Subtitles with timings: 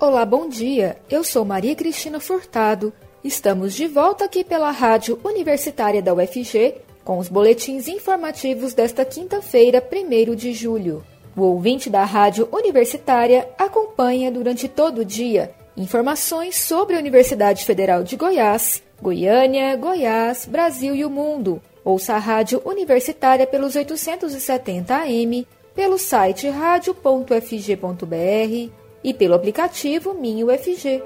[0.00, 0.96] Olá, bom dia.
[1.10, 2.92] Eu sou Maria Cristina Furtado.
[3.24, 9.82] Estamos de volta aqui pela Rádio Universitária da UFG com os boletins informativos desta quinta-feira,
[9.82, 11.04] 1 de julho.
[11.36, 18.04] O ouvinte da Rádio Universitária acompanha durante todo o dia informações sobre a Universidade Federal
[18.04, 21.60] de Goiás, Goiânia, Goiás, Brasil e o mundo.
[21.84, 25.44] Ouça a Rádio Universitária pelos 870 AM,
[25.74, 31.02] pelo site radio.fg.br e pelo aplicativo Minho UFG.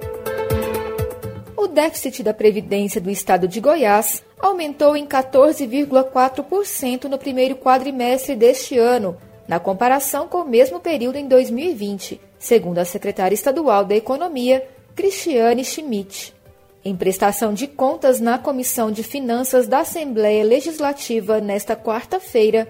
[1.57, 8.77] O déficit da Previdência do Estado de Goiás aumentou em 14,4% no primeiro quadrimestre deste
[8.79, 14.67] ano, na comparação com o mesmo período em 2020, segundo a secretária estadual da Economia,
[14.95, 16.35] Cristiane Schmidt.
[16.85, 22.67] Em prestação de contas na Comissão de Finanças da Assembleia Legislativa nesta quarta-feira,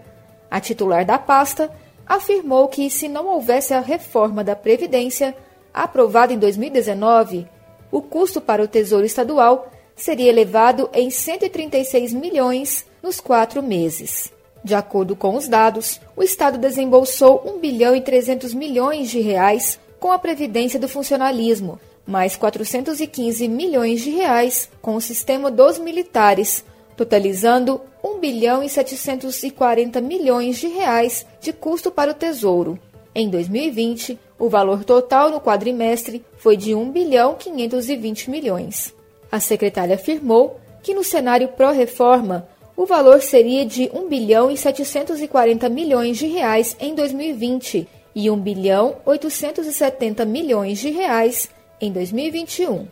[0.50, 1.70] a titular da pasta
[2.06, 5.34] afirmou que, se não houvesse a reforma da Previdência,
[5.72, 7.46] aprovada em 2019,
[7.90, 14.32] o custo para o Tesouro Estadual seria elevado em 136 milhões nos quatro meses.
[14.64, 19.78] De acordo com os dados, o Estado desembolsou 1 bilhão e 300 milhões de reais
[19.98, 26.64] com a previdência do funcionalismo, mais 415 milhões de reais com o sistema dos militares,
[26.96, 27.91] totalizando 1
[28.22, 32.78] bilhão e 740 milhões de reais de custo para o Tesouro.
[33.12, 38.94] Em 2020, o valor total no quadrimestre foi de 1 bilhão 520 milhões.
[39.30, 45.68] A secretária afirmou que no cenário pró-reforma, o valor seria de 1 bilhão e 740
[45.68, 52.86] milhões de reais em 2020 e 1 bilhão 870 milhões de reais em 2021.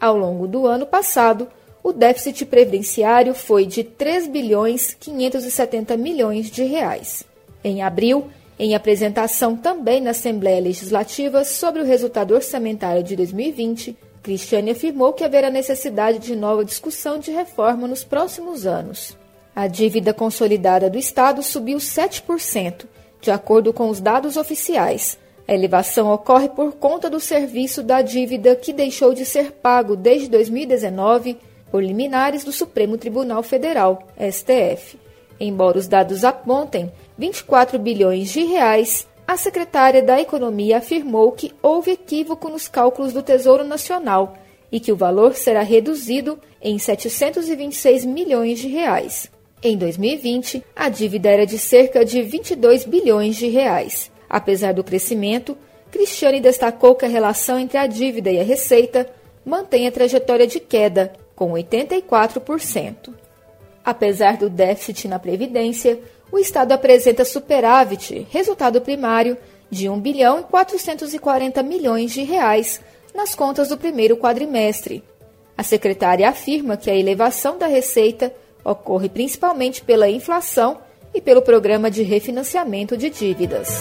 [0.00, 1.48] Ao longo do ano passado,
[1.82, 7.24] o déficit previdenciário foi de 3 bilhões 570 milhões de reais.
[7.64, 8.28] Em abril,
[8.58, 15.24] em apresentação também na Assembleia Legislativa sobre o resultado orçamentário de 2020, Cristiane afirmou que
[15.24, 19.16] haverá necessidade de nova discussão de reforma nos próximos anos.
[19.56, 22.84] A dívida consolidada do Estado subiu 7%,
[23.20, 25.18] de acordo com os dados oficiais.
[25.48, 30.28] A elevação ocorre por conta do serviço da dívida que deixou de ser pago desde
[30.28, 31.36] 2019
[31.70, 34.98] por liminares do Supremo Tribunal Federal, STF.
[35.38, 41.92] Embora os dados apontem 24 bilhões de reais, a secretária da Economia afirmou que houve
[41.92, 44.36] equívoco nos cálculos do Tesouro Nacional
[44.72, 49.30] e que o valor será reduzido em 726 milhões de reais.
[49.62, 54.10] Em 2020, a dívida era de cerca de 22 bilhões de reais.
[54.28, 55.56] Apesar do crescimento,
[55.90, 59.06] Cristiane destacou que a relação entre a dívida e a receita
[59.44, 63.14] mantém a trajetória de queda, com 84%.
[63.82, 65.98] Apesar do déficit na Previdência,
[66.30, 69.38] o Estado apresenta superávit, resultado primário,
[69.70, 72.78] de 1 bilhão e 440 milhões de reais
[73.14, 75.02] nas contas do primeiro quadrimestre.
[75.56, 80.76] A secretária afirma que a elevação da receita ocorre principalmente pela inflação
[81.14, 83.80] e pelo programa de refinanciamento de dívidas.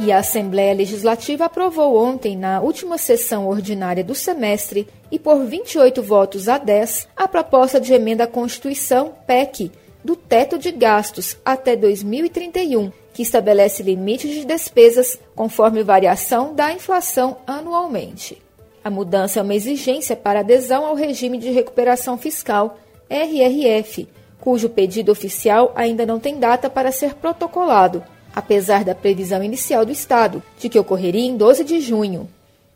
[0.00, 6.00] E a Assembleia Legislativa aprovou ontem, na última sessão ordinária do semestre, e por 28
[6.02, 9.72] votos a 10, a proposta de emenda à Constituição, PEC,
[10.04, 17.38] do teto de gastos até 2031, que estabelece limites de despesas conforme variação da inflação
[17.44, 18.40] anualmente.
[18.84, 22.78] A mudança é uma exigência para adesão ao regime de recuperação fiscal,
[23.10, 24.06] RRF,
[24.40, 28.04] cujo pedido oficial ainda não tem data para ser protocolado
[28.38, 32.28] apesar da previsão inicial do Estado de que ocorreria em 12 de junho.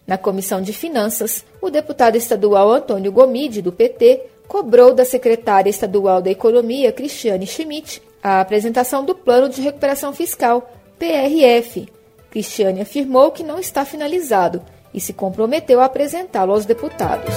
[0.05, 6.21] Na Comissão de Finanças, o deputado estadual Antônio Gomide, do PT, cobrou da secretária estadual
[6.21, 10.69] da Economia, Cristiane Schmidt, a apresentação do Plano de Recuperação Fiscal,
[10.99, 11.89] PRF.
[12.29, 14.63] Cristiane afirmou que não está finalizado
[14.93, 17.35] e se comprometeu a apresentá-lo aos deputados.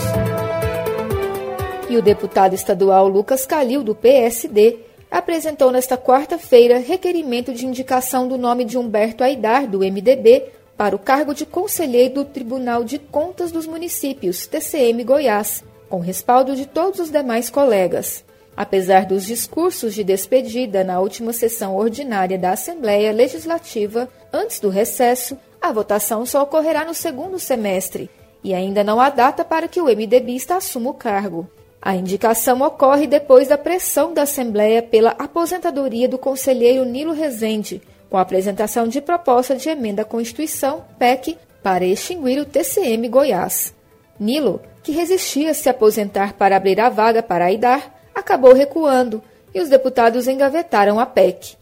[1.87, 4.79] E o deputado estadual Lucas Calil, do PSD,
[5.09, 10.99] apresentou nesta quarta-feira requerimento de indicação do nome de Humberto Aidar, do MDB, para o
[10.99, 16.99] cargo de conselheiro do Tribunal de Contas dos Municípios, TCM Goiás, com respaldo de todos
[16.99, 18.25] os demais colegas.
[18.57, 25.37] Apesar dos discursos de despedida na última sessão ordinária da Assembleia Legislativa, antes do recesso,
[25.61, 28.09] a votação só ocorrerá no segundo semestre
[28.43, 31.49] e ainda não há data para que o MDBista assuma o cargo.
[31.85, 37.79] A indicação ocorre depois da pressão da Assembleia pela aposentadoria do conselheiro Nilo Rezende,
[38.09, 43.71] com a apresentação de proposta de emenda à Constituição, PEC, para extinguir o TCM Goiás.
[44.19, 49.21] Nilo, que resistia a se aposentar para abrir a vaga para Aidar, acabou recuando
[49.53, 51.55] e os deputados engavetaram a PEC.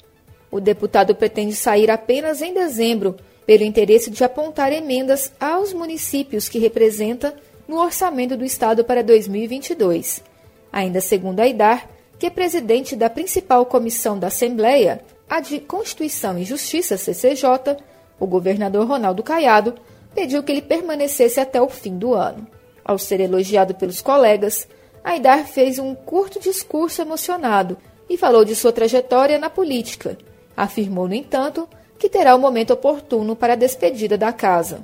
[0.50, 6.60] O deputado pretende sair apenas em dezembro pelo interesse de apontar emendas aos municípios que
[6.60, 7.36] representa
[7.68, 10.24] no orçamento do Estado para 2022.
[10.72, 11.88] Ainda segundo a IDAR,
[12.20, 17.78] que é presidente da principal comissão da Assembleia, a de Constituição e Justiça, CCJ,
[18.20, 19.76] o governador Ronaldo Caiado
[20.14, 22.48] pediu que ele permanecesse até o fim do ano.
[22.86, 24.68] Ao ser elogiado pelos colegas,
[25.04, 27.78] Aidar fez um curto discurso emocionado
[28.10, 30.18] e falou de sua trajetória na política.
[30.56, 31.68] Afirmou, no entanto,
[31.98, 34.84] que terá o momento oportuno para a despedida da casa.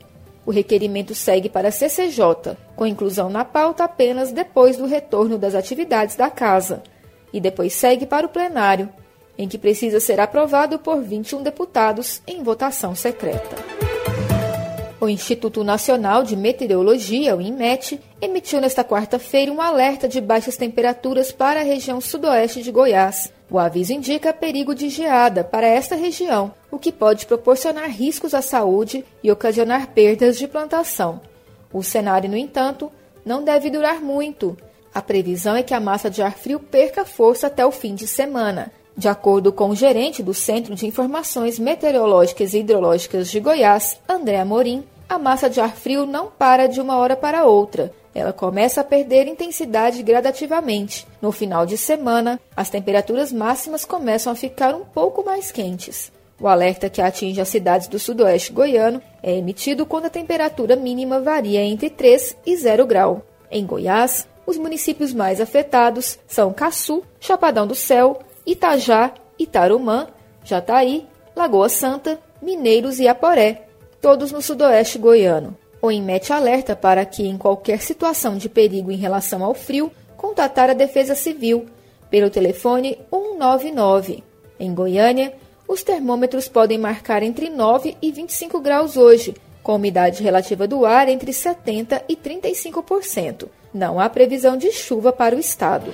[0.49, 5.53] O requerimento segue para a CCJ, com inclusão na pauta apenas depois do retorno das
[5.53, 6.81] atividades da casa,
[7.31, 8.89] e depois segue para o plenário,
[9.37, 13.57] em que precisa ser aprovado por 21 deputados em votação secreta.
[14.99, 21.31] O Instituto Nacional de Meteorologia, o INMET, emitiu nesta quarta-feira um alerta de baixas temperaturas
[21.31, 23.31] para a região sudoeste de Goiás.
[23.51, 28.41] O aviso indica perigo de geada para esta região, o que pode proporcionar riscos à
[28.41, 31.19] saúde e ocasionar perdas de plantação.
[31.73, 32.91] O cenário, no entanto,
[33.25, 34.55] não deve durar muito.
[34.93, 38.07] A previsão é que a massa de ar frio perca força até o fim de
[38.07, 38.71] semana.
[38.95, 44.39] De acordo com o gerente do Centro de Informações Meteorológicas e Hidrológicas de Goiás, André
[44.39, 47.91] Amorim, a massa de ar frio não para de uma hora para outra.
[48.13, 51.07] Ela começa a perder intensidade gradativamente.
[51.21, 56.11] No final de semana, as temperaturas máximas começam a ficar um pouco mais quentes.
[56.39, 61.19] O alerta que atinge as cidades do sudoeste goiano é emitido quando a temperatura mínima
[61.19, 63.21] varia entre 3 e 0 grau.
[63.51, 70.07] Em Goiás, os municípios mais afetados são Caçu, Chapadão do Céu, Itajá, Itarumã,
[70.43, 73.67] Jataí, Lagoa Santa, Mineiros e Aporé,
[74.01, 75.57] todos no sudoeste goiano.
[75.81, 80.69] O INMET alerta para que, em qualquer situação de perigo em relação ao frio, contatar
[80.69, 81.65] a Defesa Civil
[82.09, 84.23] pelo telefone 199.
[84.59, 85.33] Em Goiânia,
[85.67, 91.07] os termômetros podem marcar entre 9 e 25 graus hoje, com umidade relativa do ar
[91.07, 93.47] entre 70% e 35%.
[93.73, 95.93] Não há previsão de chuva para o estado.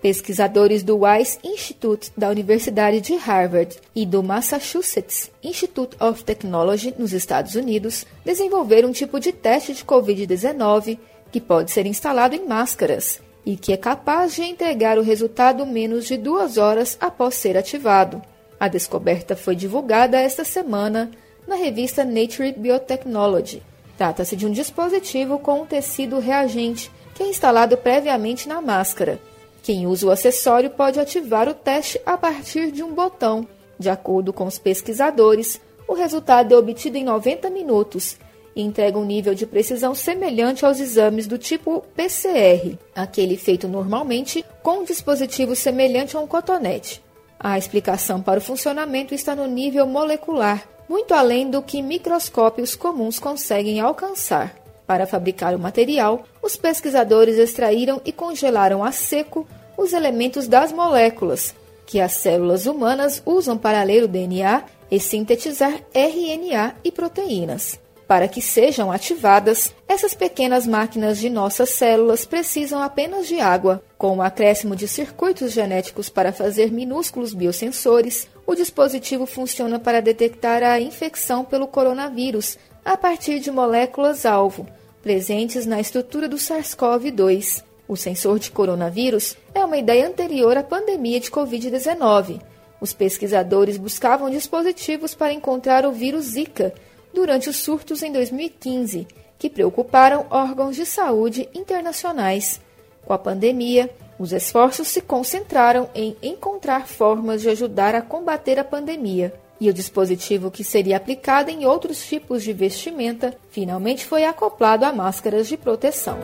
[0.00, 7.12] Pesquisadores do Wise Institute da Universidade de Harvard e do Massachusetts Institute of Technology nos
[7.12, 10.98] Estados Unidos desenvolveram um tipo de teste de Covid-19
[11.30, 16.06] que pode ser instalado em máscaras e que é capaz de entregar o resultado menos
[16.06, 18.22] de duas horas após ser ativado.
[18.58, 21.10] A descoberta foi divulgada esta semana
[21.46, 23.62] na revista Nature Biotechnology.
[23.98, 29.20] Trata-se de um dispositivo com um tecido reagente que é instalado previamente na máscara
[29.62, 33.46] quem usa o acessório pode ativar o teste a partir de um botão.
[33.78, 38.16] De acordo com os pesquisadores, o resultado é obtido em 90 minutos
[38.54, 44.44] e entrega um nível de precisão semelhante aos exames do tipo PCR, aquele feito normalmente
[44.62, 47.02] com um dispositivo semelhante a um cotonete.
[47.38, 53.18] A explicação para o funcionamento está no nível molecular, muito além do que microscópios comuns
[53.18, 54.59] conseguem alcançar.
[54.90, 59.46] Para fabricar o material, os pesquisadores extraíram e congelaram a seco
[59.78, 61.54] os elementos das moléculas,
[61.86, 67.78] que as células humanas usam para ler o DNA e sintetizar RNA e proteínas.
[68.08, 73.80] Para que sejam ativadas, essas pequenas máquinas de nossas células precisam apenas de água.
[73.96, 80.64] Com o acréscimo de circuitos genéticos para fazer minúsculos biosensores, o dispositivo funciona para detectar
[80.64, 84.66] a infecção pelo coronavírus a partir de moléculas-alvo,
[85.02, 87.64] presentes na estrutura do SARS-CoV-2.
[87.88, 92.40] O sensor de coronavírus é uma ideia anterior à pandemia de Covid-19.
[92.80, 96.72] Os pesquisadores buscavam dispositivos para encontrar o vírus Zika
[97.12, 99.06] durante os surtos em 2015,
[99.38, 102.60] que preocuparam órgãos de saúde internacionais.
[103.04, 108.64] Com a pandemia, os esforços se concentraram em encontrar formas de ajudar a combater a
[108.64, 114.84] pandemia e o dispositivo que seria aplicado em outros tipos de vestimenta finalmente foi acoplado
[114.84, 116.18] a máscaras de proteção.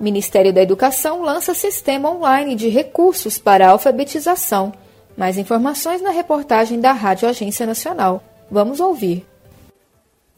[0.00, 4.72] Ministério da Educação lança sistema online de recursos para alfabetização.
[5.16, 8.22] Mais informações na reportagem da Rádio Agência Nacional.
[8.50, 9.31] Vamos ouvir.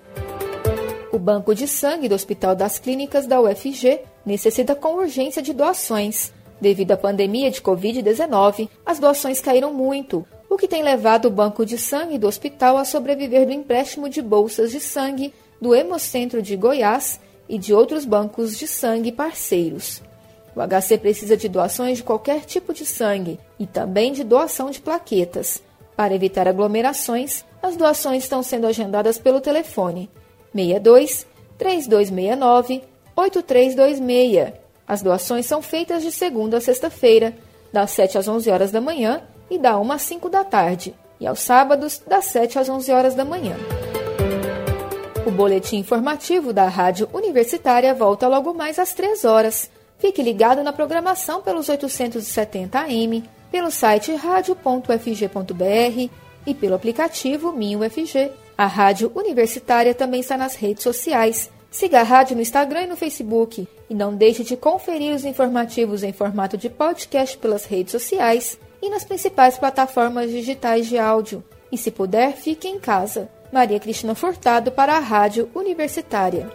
[1.17, 6.31] O Banco de Sangue do Hospital das Clínicas da UFG necessita com urgência de doações.
[6.61, 11.65] Devido à pandemia de Covid-19, as doações caíram muito, o que tem levado o Banco
[11.65, 16.55] de Sangue do hospital a sobreviver do empréstimo de bolsas de sangue do Hemocentro de
[16.55, 17.19] Goiás
[17.49, 20.03] e de outros bancos de sangue parceiros.
[20.55, 24.83] O HC precisa de doações de qualquer tipo de sangue e também de doação de
[24.83, 25.63] plaquetas.
[25.97, 30.11] Para evitar aglomerações, as doações estão sendo agendadas pelo telefone
[30.57, 31.27] 62
[31.59, 32.83] 3269
[33.15, 34.53] 8326.
[34.89, 37.35] As doações são feitas de segunda a sexta-feira,
[37.73, 41.27] das 7 às 11 horas da manhã e da 1 às 5 da tarde, e
[41.27, 43.57] aos sábados, das 7 às 11 horas da manhã.
[45.27, 49.69] O boletim informativo da Rádio Universitária volta logo mais às 3 horas.
[49.99, 56.11] Fique ligado na programação pelos 870 AM, pelo site radio.fg.br
[56.47, 58.31] e pelo aplicativo Minho FG.
[58.57, 61.51] A Rádio Universitária também está nas redes sociais.
[61.71, 63.69] Siga a rádio no Instagram e no Facebook.
[63.89, 68.89] E não deixe de conferir os informativos em formato de podcast pelas redes sociais e
[68.89, 71.45] nas principais plataformas digitais de áudio.
[71.71, 73.29] E se puder, fique em casa.
[73.53, 76.51] Maria Cristina Furtado para a Rádio Universitária.